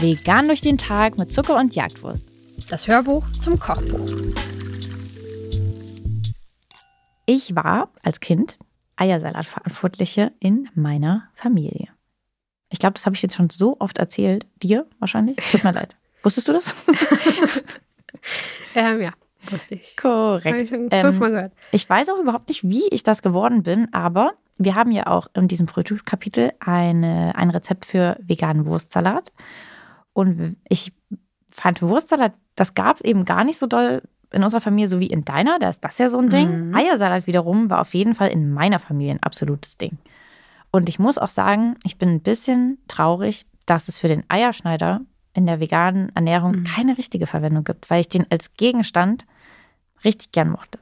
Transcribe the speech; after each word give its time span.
Vegan 0.00 0.46
durch 0.46 0.60
den 0.60 0.78
Tag 0.78 1.18
mit 1.18 1.32
Zucker 1.32 1.56
und 1.56 1.74
Jagdwurst. 1.74 2.22
Das 2.70 2.86
Hörbuch 2.86 3.26
zum 3.40 3.58
Kochbuch. 3.58 4.10
Ich 7.26 7.54
war 7.56 7.90
als 8.02 8.20
Kind 8.20 8.58
Eiersalatverantwortliche 8.96 10.32
in 10.38 10.68
meiner 10.74 11.28
Familie. 11.34 11.88
Ich 12.70 12.78
glaube, 12.78 12.94
das 12.94 13.06
habe 13.06 13.16
ich 13.16 13.22
jetzt 13.22 13.34
schon 13.36 13.50
so 13.50 13.76
oft 13.78 13.98
erzählt. 13.98 14.46
Dir 14.62 14.86
wahrscheinlich. 14.98 15.36
Tut 15.50 15.64
mir 15.64 15.72
leid. 15.72 15.96
Wusstest 16.22 16.48
du 16.48 16.52
das? 16.52 16.74
ähm, 18.74 19.00
ja, 19.00 19.12
wusste 19.50 19.76
ich. 19.76 19.96
Korrekt. 19.96 20.46
Habe 20.46 20.58
ich 20.58 20.68
schon 20.68 20.90
fünfmal 20.90 21.28
Ähm, 21.30 21.34
gehört. 21.34 21.52
Ich 21.70 21.88
weiß 21.88 22.08
auch 22.10 22.18
überhaupt 22.18 22.48
nicht, 22.48 22.64
wie 22.64 22.88
ich 22.90 23.02
das 23.04 23.22
geworden 23.22 23.62
bin, 23.62 23.92
aber 23.92 24.34
wir 24.58 24.74
haben 24.74 24.90
ja 24.90 25.06
auch 25.06 25.28
in 25.34 25.48
diesem 25.48 25.68
Frühstückskapitel 25.68 26.52
eine, 26.60 27.34
ein 27.36 27.50
Rezept 27.50 27.86
für 27.86 28.16
veganen 28.20 28.66
Wurstsalat. 28.66 29.32
Und 30.12 30.56
ich 30.68 30.92
fand 31.50 31.82
Wurstsalat, 31.82 32.34
das 32.54 32.74
gab 32.74 32.96
es 32.96 33.02
eben 33.02 33.24
gar 33.24 33.44
nicht 33.44 33.58
so 33.58 33.66
doll 33.66 34.02
in 34.32 34.42
unserer 34.42 34.60
Familie, 34.60 34.88
so 34.88 34.98
wie 34.98 35.06
in 35.06 35.22
deiner. 35.24 35.58
Da 35.58 35.68
ist 35.68 35.84
das 35.84 35.98
ja 35.98 36.08
so 36.08 36.18
ein 36.18 36.30
Ding. 36.30 36.68
Mhm. 36.68 36.74
Eiersalat 36.74 37.26
wiederum 37.26 37.70
war 37.70 37.80
auf 37.80 37.94
jeden 37.94 38.14
Fall 38.14 38.28
in 38.28 38.52
meiner 38.52 38.78
Familie 38.78 39.12
ein 39.12 39.22
absolutes 39.22 39.76
Ding. 39.76 39.98
Und 40.70 40.88
ich 40.88 40.98
muss 40.98 41.18
auch 41.18 41.28
sagen, 41.28 41.76
ich 41.84 41.96
bin 41.98 42.08
ein 42.08 42.20
bisschen 42.20 42.78
traurig, 42.88 43.46
dass 43.66 43.88
es 43.88 43.98
für 43.98 44.08
den 44.08 44.24
Eierschneider 44.28 45.00
in 45.32 45.46
der 45.46 45.60
veganen 45.60 46.14
Ernährung 46.14 46.52
Mhm. 46.60 46.64
keine 46.64 46.98
richtige 46.98 47.26
Verwendung 47.26 47.64
gibt, 47.64 47.90
weil 47.90 48.00
ich 48.00 48.08
den 48.08 48.26
als 48.30 48.54
Gegenstand 48.54 49.24
richtig 50.04 50.32
gern 50.32 50.50
mochte. 50.50 50.78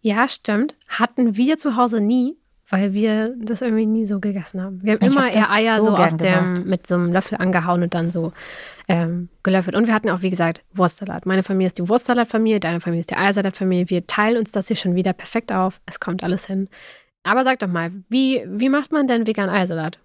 Ja, 0.00 0.28
stimmt. 0.28 0.76
Hatten 0.88 1.36
wir 1.36 1.58
zu 1.58 1.76
Hause 1.76 2.00
nie, 2.00 2.36
weil 2.68 2.92
wir 2.92 3.34
das 3.38 3.62
irgendwie 3.62 3.86
nie 3.86 4.06
so 4.06 4.18
gegessen 4.18 4.60
haben. 4.60 4.82
Wir 4.82 4.94
haben 4.94 5.04
Ich 5.06 5.12
immer 5.14 5.26
hab 5.26 5.34
eher 5.34 5.50
Eier 5.50 5.76
so 5.78 5.84
so, 5.84 5.96
aus 5.96 6.16
dem, 6.16 6.44
gemacht. 6.54 6.64
mit 6.66 6.86
so 6.86 6.94
einem 6.96 7.12
Löffel 7.12 7.38
angehauen 7.38 7.82
und 7.82 7.94
dann 7.94 8.10
so 8.10 8.32
ähm, 8.88 9.28
gelöffelt. 9.42 9.76
Und 9.76 9.86
wir 9.86 9.94
hatten 9.94 10.10
auch, 10.10 10.22
wie 10.22 10.30
gesagt, 10.30 10.64
Wurstsalat. 10.74 11.26
Meine 11.26 11.42
Familie 11.42 11.68
ist 11.68 11.78
die 11.78 11.88
Wurstsalatfamilie, 11.88 12.58
deine 12.60 12.80
Familie 12.80 13.00
ist 13.00 13.10
die 13.10 13.16
Eiersalatfamilie. 13.16 13.88
Wir 13.90 14.06
teilen 14.06 14.38
uns 14.38 14.52
das 14.52 14.66
hier 14.66 14.76
schon 14.76 14.94
wieder 14.94 15.12
perfekt 15.12 15.52
auf. 15.52 15.80
Es 15.86 16.00
kommt 16.00 16.24
alles 16.24 16.46
hin. 16.46 16.68
Aber 17.22 17.44
sag 17.44 17.58
doch 17.60 17.68
mal, 17.68 17.92
wie, 18.08 18.44
wie 18.48 18.68
macht 18.68 18.92
man 18.92 19.06
denn 19.06 19.26
vegan 19.26 19.48
Eiersalat? 19.48 19.98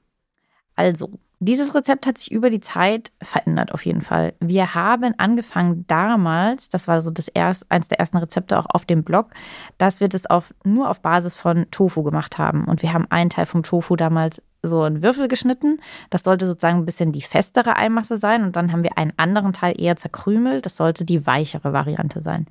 Also, 0.75 1.11
dieses 1.43 1.73
Rezept 1.73 2.05
hat 2.05 2.19
sich 2.19 2.31
über 2.31 2.51
die 2.51 2.59
Zeit 2.59 3.11
verändert 3.19 3.73
auf 3.73 3.83
jeden 3.83 4.03
Fall. 4.03 4.35
Wir 4.39 4.75
haben 4.75 5.15
angefangen 5.17 5.85
damals, 5.87 6.69
das 6.69 6.87
war 6.87 7.01
so 7.01 7.09
das 7.09 7.27
erst, 7.29 7.69
eins 7.71 7.87
der 7.87 7.99
ersten 7.99 8.17
Rezepte 8.17 8.59
auch 8.59 8.67
auf 8.69 8.85
dem 8.85 9.03
Blog, 9.03 9.31
dass 9.79 10.01
wir 10.01 10.07
das 10.07 10.27
auf, 10.27 10.53
nur 10.63 10.87
auf 10.87 11.01
Basis 11.01 11.35
von 11.35 11.65
Tofu 11.71 12.03
gemacht 12.03 12.37
haben. 12.37 12.65
Und 12.65 12.83
wir 12.83 12.93
haben 12.93 13.07
einen 13.09 13.31
Teil 13.31 13.47
vom 13.47 13.63
Tofu 13.63 13.95
damals 13.95 14.39
so 14.61 14.85
in 14.85 15.01
Würfel 15.01 15.27
geschnitten. 15.27 15.79
Das 16.11 16.21
sollte 16.21 16.45
sozusagen 16.45 16.77
ein 16.77 16.85
bisschen 16.85 17.11
die 17.11 17.23
festere 17.23 17.75
Eimasse 17.75 18.17
sein. 18.17 18.43
Und 18.43 18.55
dann 18.55 18.71
haben 18.71 18.83
wir 18.83 18.99
einen 18.99 19.13
anderen 19.17 19.53
Teil 19.53 19.73
eher 19.81 19.95
zerkrümelt. 19.95 20.67
Das 20.67 20.77
sollte 20.77 21.05
die 21.05 21.25
weichere 21.25 21.73
Variante 21.73 22.21
sein. 22.21 22.45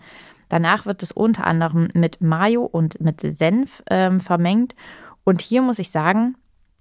Danach 0.48 0.84
wird 0.84 1.00
es 1.04 1.12
unter 1.12 1.46
anderem 1.46 1.90
mit 1.94 2.20
Mayo 2.20 2.64
und 2.64 3.00
mit 3.00 3.20
Senf 3.36 3.84
ähm, 3.88 4.18
vermengt. 4.18 4.74
Und 5.22 5.42
hier 5.42 5.62
muss 5.62 5.78
ich 5.78 5.90
sagen, 5.90 6.34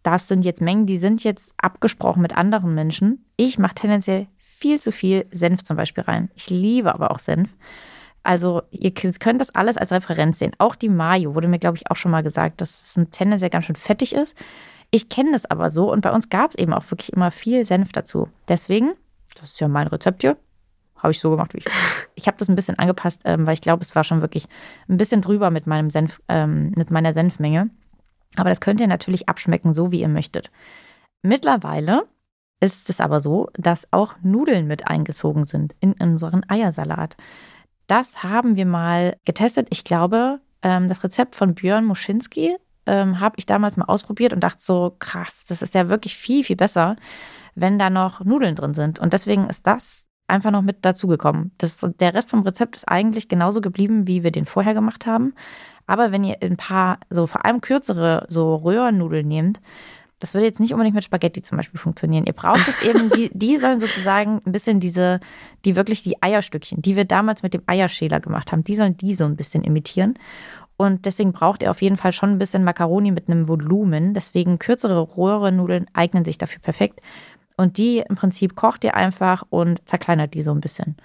das 0.10 0.28
sind 0.28 0.44
jetzt 0.44 0.62
Mengen, 0.62 0.86
die 0.86 0.98
sind 0.98 1.24
jetzt 1.24 1.54
abgesprochen 1.58 2.22
mit 2.22 2.36
anderen 2.36 2.74
Menschen. 2.74 3.26
Ich 3.38 3.60
mache 3.60 3.76
tendenziell 3.76 4.28
viel 4.38 4.82
zu 4.82 4.92
viel 4.92 5.26
Senf 5.32 5.64
zum 5.64 5.78
Beispiel 5.78 6.04
rein. 6.04 6.32
Ich 6.36 6.50
liebe 6.50 6.94
aber 6.94 7.12
auch 7.12 7.20
Senf. 7.20 7.56
Also 8.24 8.64
ihr 8.72 8.94
könnt 8.94 9.40
das 9.40 9.56
alles 9.56 9.78
als 9.78 9.92
Referenz 9.92 10.40
sehen. 10.40 10.52
Auch 10.58 10.76
die 10.76 10.90
Mayo 10.90 11.36
wurde 11.36 11.48
mir, 11.48 11.60
glaube 11.60 11.78
ich, 11.78 11.90
auch 11.90 11.96
schon 11.96 12.12
mal 12.12 12.24
gesagt, 12.24 12.62
dass 12.62 12.82
es 12.82 13.08
tendenziell 13.12 13.50
ganz 13.50 13.66
schön 13.66 13.76
fettig 13.76 14.14
ist. 14.14 14.36
Ich 14.92 15.10
kenne 15.10 15.32
das 15.32 15.46
aber 15.46 15.70
so 15.70 15.92
und 15.92 16.02
bei 16.02 16.12
uns 16.12 16.30
gab 16.30 16.52
es 16.52 16.58
eben 16.58 16.74
auch 16.74 16.90
wirklich 16.90 17.14
immer 17.14 17.32
viel 17.32 17.66
Senf 17.66 17.92
dazu. 17.92 18.28
Deswegen, 18.48 18.94
das 19.40 19.52
ist 19.52 19.60
ja 19.60 19.68
mein 19.68 19.88
Rezept 19.88 20.22
hier, 20.24 20.36
habe 20.98 21.12
ich 21.12 21.20
so 21.20 21.30
gemacht, 21.32 21.54
wie 21.54 21.60
ich. 21.60 21.66
Ich 22.16 22.28
habe 22.28 22.38
das 22.38 22.50
ein 22.50 22.56
bisschen 22.56 22.78
angepasst, 22.78 23.22
ähm, 23.24 23.48
weil 23.48 23.54
ich 23.54 23.62
glaube, 23.62 23.82
es 23.82 23.96
war 23.96 24.04
schon 24.04 24.20
wirklich 24.20 24.48
ein 24.90 24.98
bisschen 24.98 25.22
drüber 25.22 25.52
mit 25.52 25.68
meinem 25.68 25.90
Senf, 25.90 26.22
ähm, 26.28 26.74
mit 26.76 26.92
meiner 26.92 27.14
Senfmenge. 27.14 27.70
Aber 28.36 28.50
das 28.50 28.62
könnt 28.62 28.82
ihr 28.82 28.88
natürlich 28.88 29.28
abschmecken, 29.30 29.74
so 29.74 29.92
wie 29.92 30.02
ihr 30.02 30.08
möchtet. 30.08 30.52
Mittlerweile 31.22 32.08
ist 32.60 32.90
es 32.90 33.00
aber 33.00 33.20
so, 33.20 33.50
dass 33.54 33.88
auch 33.92 34.16
Nudeln 34.22 34.68
mit 34.68 34.88
eingezogen 34.88 35.46
sind 35.46 35.76
in 35.80 35.94
unseren 35.94 36.44
Eiersalat. 36.50 37.16
Das 37.88 38.24
haben 38.24 38.56
wir 38.56 38.66
mal 38.66 39.18
getestet. 39.26 39.68
Ich 39.72 39.84
glaube, 39.84 40.40
ähm, 40.62 40.88
das 40.88 41.04
Rezept 41.04 41.36
von 41.36 41.56
Björn 41.56 41.86
Moschinski 41.86 42.58
ähm, 42.86 43.20
habe 43.20 43.36
ich 43.38 43.46
damals 43.46 43.78
mal 43.78 43.86
ausprobiert 43.86 44.34
und 44.34 44.42
dachte 44.42 44.62
so, 44.62 44.96
krass, 45.00 45.46
das 45.48 45.62
ist 45.62 45.74
ja 45.74 45.90
wirklich 45.90 46.16
viel, 46.16 46.44
viel 46.44 46.56
besser, 46.56 46.98
wenn 47.56 47.80
da 47.80 47.90
noch 47.90 48.24
Nudeln 48.24 48.56
drin 48.56 48.74
sind. 48.74 49.00
Und 49.00 49.14
deswegen 49.14 49.48
ist 49.50 49.66
das 49.66 50.09
einfach 50.30 50.52
noch 50.52 50.62
mit 50.62 50.86
dazugekommen. 50.86 51.52
Der 52.00 52.14
Rest 52.14 52.30
vom 52.32 52.42
Rezept 52.42 52.76
ist 52.76 52.88
eigentlich 52.88 53.28
genauso 53.28 53.62
geblieben, 53.62 54.08
wie 54.08 54.24
wir 54.24 54.32
den 54.32 54.46
vorher 54.46 54.74
gemacht 54.74 55.06
haben. 55.06 55.34
Aber 55.88 56.12
wenn 56.12 56.24
ihr 56.24 56.38
ein 56.42 56.58
paar, 56.58 57.00
so 57.10 57.26
vor 57.28 57.46
allem 57.46 57.62
kürzere, 57.62 58.26
so 58.30 58.56
Röhrennudeln 58.56 59.28
nehmt, 59.28 59.60
das 60.20 60.34
würde 60.34 60.46
jetzt 60.46 60.60
nicht 60.60 60.74
unbedingt 60.74 60.96
mit 60.96 61.04
Spaghetti 61.04 61.42
zum 61.42 61.58
Beispiel 61.58 61.80
funktionieren. 61.80 62.26
Ihr 62.26 62.34
braucht 62.34 62.68
es 62.68 62.84
eben, 62.84 63.10
die, 63.10 63.32
die 63.34 63.58
sollen 63.58 63.80
sozusagen 63.80 64.42
ein 64.46 64.52
bisschen 64.52 64.80
diese, 64.80 65.22
die 65.66 65.76
wirklich 65.76 66.04
die 66.04 66.22
Eierstückchen, 66.22 66.82
die 66.82 66.96
wir 66.96 67.06
damals 67.06 67.42
mit 67.42 67.54
dem 67.54 67.64
Eierschäler 67.66 68.20
gemacht 68.20 68.52
haben, 68.52 68.64
die 68.64 68.76
sollen 68.76 68.98
die 68.98 69.16
so 69.16 69.24
ein 69.24 69.38
bisschen 69.38 69.64
imitieren. 69.64 70.16
Und 70.76 71.06
deswegen 71.06 71.34
braucht 71.34 71.64
ihr 71.64 71.72
auf 71.72 71.82
jeden 71.82 71.98
Fall 71.98 72.14
schon 72.14 72.32
ein 72.32 72.38
bisschen 72.38 72.64
Macaroni 72.64 73.12
mit 73.12 73.28
einem 73.28 73.48
Volumen. 73.48 74.14
Deswegen 74.14 74.60
kürzere 74.60 75.18
Röhrennudeln 75.18 75.88
eignen 75.94 76.24
sich 76.24 76.38
dafür 76.38 76.62
perfekt. 76.62 77.02
Und 77.60 77.76
die 77.76 77.98
im 78.08 78.16
Prinzip 78.16 78.56
kocht 78.56 78.86
ihr 78.86 78.96
einfach 78.96 79.44
und 79.50 79.86
zerkleinert 79.86 80.34
die 80.34 80.44
so 80.44 80.52
ein 80.52 80.62
bisschen. 80.62 80.96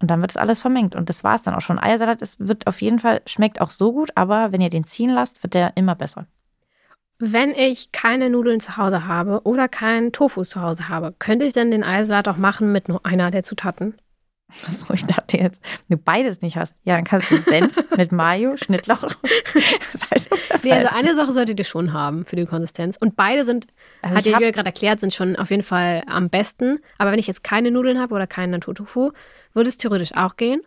Und 0.00 0.08
dann 0.08 0.20
wird 0.20 0.30
es 0.30 0.36
alles 0.36 0.60
vermengt. 0.60 0.94
Und 0.94 1.08
das 1.08 1.24
war 1.24 1.34
es 1.34 1.42
dann 1.42 1.56
auch 1.56 1.60
schon. 1.62 1.80
Eiersalat 1.80 2.22
es 2.22 2.38
wird 2.38 2.68
auf 2.68 2.80
jeden 2.80 3.00
Fall, 3.00 3.22
schmeckt 3.26 3.60
auch 3.60 3.70
so 3.70 3.92
gut, 3.92 4.12
aber 4.14 4.52
wenn 4.52 4.60
ihr 4.60 4.70
den 4.70 4.84
ziehen 4.84 5.10
lasst, 5.10 5.42
wird 5.42 5.54
der 5.54 5.76
immer 5.76 5.96
besser. 5.96 6.26
Wenn 7.18 7.50
ich 7.50 7.90
keine 7.90 8.30
Nudeln 8.30 8.60
zu 8.60 8.76
Hause 8.76 9.08
habe 9.08 9.42
oder 9.42 9.66
keinen 9.66 10.12
Tofu 10.12 10.44
zu 10.44 10.62
Hause 10.62 10.88
habe, 10.88 11.12
könnte 11.18 11.44
ich 11.44 11.54
denn 11.54 11.72
den 11.72 11.82
Eiersalat 11.82 12.28
auch 12.28 12.36
machen 12.36 12.70
mit 12.70 12.88
nur 12.88 13.04
einer 13.04 13.32
der 13.32 13.42
Zutaten? 13.42 13.96
So, 14.68 14.94
ich 14.94 15.04
dachte 15.04 15.36
jetzt, 15.36 15.62
wenn 15.88 15.98
du 15.98 16.02
beides 16.02 16.40
nicht 16.40 16.56
hast, 16.56 16.74
ja, 16.84 16.94
dann 16.96 17.04
kannst 17.04 17.30
du 17.30 17.36
Senf 17.36 17.78
mit 17.96 18.12
Mayo, 18.12 18.56
Schnittlauch. 18.56 18.98
Das 19.92 20.10
heißt, 20.10 20.30
Nee, 20.64 20.72
also 20.72 20.94
eine 20.94 21.14
Sache 21.14 21.32
solltet 21.32 21.58
ihr 21.58 21.64
schon 21.64 21.92
haben 21.92 22.24
für 22.24 22.36
die 22.36 22.46
Konsistenz. 22.46 22.96
Und 22.98 23.14
beide 23.16 23.44
sind, 23.44 23.66
Also 24.02 24.16
hat 24.16 24.26
ja 24.26 24.38
gerade 24.50 24.66
erklärt, 24.66 25.00
sind 25.00 25.12
schon 25.14 25.36
auf 25.36 25.50
jeden 25.50 25.62
Fall 25.62 26.02
am 26.06 26.30
besten. 26.30 26.78
Aber 26.98 27.12
wenn 27.12 27.18
ich 27.18 27.26
jetzt 27.26 27.44
keine 27.44 27.70
Nudeln 27.70 28.00
habe 28.00 28.14
oder 28.14 28.26
keinen 28.26 28.50
Naturtofu, 28.50 29.12
würde 29.54 29.68
es 29.68 29.76
theoretisch 29.76 30.14
auch 30.14 30.36
gehen. 30.36 30.62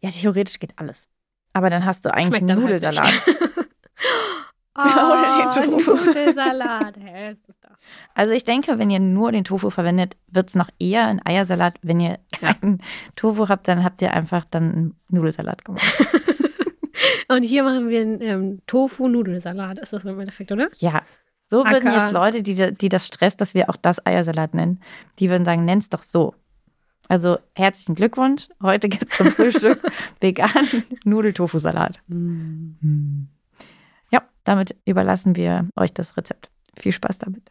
ja, 0.00 0.10
theoretisch 0.10 0.58
geht 0.58 0.72
alles. 0.76 1.08
Aber 1.52 1.70
dann 1.70 1.84
hast 1.84 2.04
du 2.04 2.12
eigentlich 2.12 2.42
einen 2.42 2.50
halt 2.50 2.60
Nudelsalat. 2.60 3.12
Oh, 4.76 5.54
den 5.54 5.70
Tofu. 5.70 5.94
Nudelsalat. 5.94 6.96
Hä, 6.98 7.32
ist 7.32 7.48
das 7.48 7.60
doch. 7.60 7.76
Also 8.14 8.32
ich 8.32 8.44
denke, 8.44 8.78
wenn 8.78 8.90
ihr 8.90 9.00
nur 9.00 9.32
den 9.32 9.44
Tofu 9.44 9.70
verwendet, 9.70 10.16
wird 10.28 10.48
es 10.48 10.54
noch 10.54 10.68
eher 10.78 11.06
ein 11.06 11.24
Eiersalat. 11.24 11.74
Wenn 11.82 12.00
ihr 12.00 12.18
keinen 12.32 12.82
Tofu 13.16 13.48
habt, 13.48 13.68
dann 13.68 13.84
habt 13.84 14.02
ihr 14.02 14.12
einfach 14.12 14.44
dann 14.44 14.72
einen 14.72 14.96
Nudelsalat 15.10 15.64
gemacht. 15.64 15.82
Und 17.28 17.42
hier 17.42 17.62
machen 17.62 17.88
wir 17.88 18.00
einen 18.00 18.20
ähm, 18.20 18.58
Tofu-Nudelsalat. 18.66 19.78
Ist 19.78 19.92
das 19.92 20.04
im 20.04 20.20
Endeffekt, 20.20 20.52
oder? 20.52 20.68
Ja, 20.78 21.02
so 21.46 21.64
würden 21.64 21.88
Acker. 21.88 22.02
jetzt 22.02 22.12
Leute, 22.12 22.42
die, 22.42 22.74
die 22.74 22.88
das 22.88 23.06
stresst, 23.06 23.40
dass 23.40 23.54
wir 23.54 23.70
auch 23.70 23.76
das 23.76 24.04
Eiersalat 24.04 24.54
nennen, 24.54 24.80
die 25.18 25.30
würden 25.30 25.44
sagen, 25.44 25.64
nenn's 25.64 25.88
doch 25.88 26.02
so. 26.02 26.34
Also 27.08 27.38
herzlichen 27.54 27.94
Glückwunsch. 27.94 28.48
Heute 28.62 28.88
gibt 28.88 29.10
es 29.10 29.16
zum 29.18 29.30
Frühstück 29.30 29.80
veganen 30.20 30.84
Nudeltofu-Salat. 31.04 32.00
Ja, 32.08 32.16
damit 34.44 34.76
überlassen 34.84 35.36
wir 35.36 35.68
euch 35.76 35.92
das 35.92 36.16
Rezept. 36.16 36.50
Viel 36.76 36.92
Spaß 36.92 37.18
damit. 37.18 37.50